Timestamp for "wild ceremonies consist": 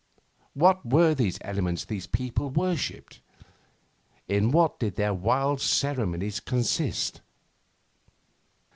5.13-7.21